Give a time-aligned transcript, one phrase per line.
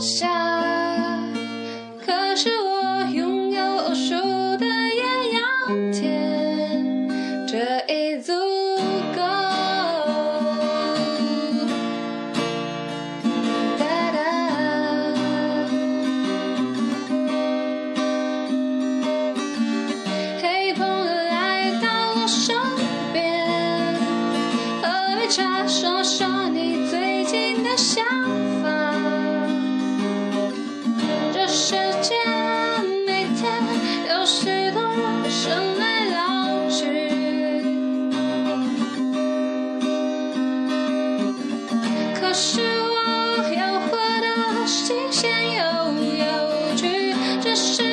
[0.00, 0.33] sunshine.
[42.36, 45.62] 是我要活的新鲜又
[46.16, 47.83] 有趣，这是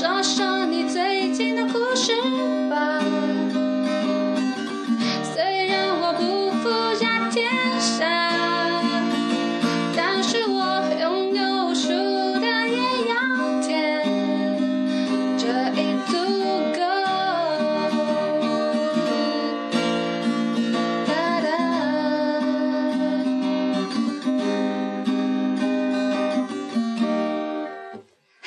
[0.00, 0.49] 傻傻，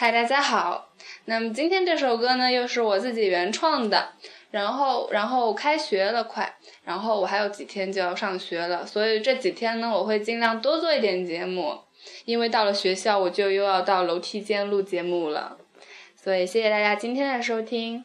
[0.03, 0.89] 嗨，大家好。
[1.23, 4.09] 那么今天这首歌呢，又是我自己原创的。
[4.51, 11.79] 然后，然后开学了，快，然后我还有几天就要上学了，所以这几天呢，我会尽量多做一点节目，
[12.25, 15.55] 因为到了学校，我就又要到楼梯间录节目了。
[16.21, 18.03] 所以，谢谢大家今天的收听。